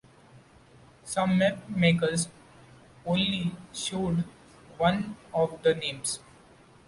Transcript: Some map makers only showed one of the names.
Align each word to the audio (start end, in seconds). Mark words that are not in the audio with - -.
Some 1.03 1.37
map 1.37 1.69
makers 1.69 2.27
only 3.05 3.55
showed 3.71 4.23
one 4.79 5.15
of 5.31 5.61
the 5.61 5.75
names. 5.75 6.17